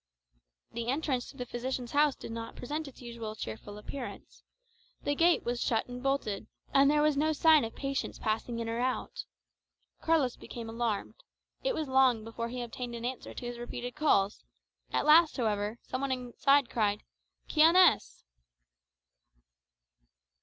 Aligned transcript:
The 0.71 0.87
entrance 0.89 1.29
to 1.29 1.37
the 1.37 1.45
physician's 1.45 1.91
house 1.91 2.15
did 2.15 2.31
not 2.31 2.55
present 2.55 2.87
its 2.87 3.03
usual 3.03 3.35
cheerful 3.35 3.77
appearance. 3.77 4.41
The 5.03 5.13
gate 5.13 5.43
was 5.45 5.61
shut 5.61 5.85
and 5.85 6.01
bolted, 6.01 6.47
and 6.73 6.89
there 6.89 7.03
was 7.03 7.15
no 7.15 7.33
sign 7.33 7.63
of 7.63 7.75
patients 7.75 8.17
passing 8.17 8.57
in 8.57 8.67
or 8.67 8.79
out 8.79 9.25
Carlos 10.01 10.37
became 10.37 10.69
alarmed. 10.71 11.21
It 11.63 11.75
was 11.75 11.87
long 11.87 12.23
before 12.23 12.49
he 12.49 12.63
obtained 12.63 12.95
an 12.95 13.05
answer 13.05 13.35
to 13.35 13.45
his 13.45 13.59
repeated 13.59 13.93
calls. 13.95 14.43
At 14.91 15.05
last, 15.05 15.37
however, 15.37 15.77
some 15.83 16.01
one 16.01 16.11
inside 16.11 16.67
cried, 16.67 17.03
"Quien 17.47 17.75
es?"[#] 17.75 17.85
[#] 19.33 19.35
Who 19.35 19.37
is 19.37 19.43
there? 19.43 20.13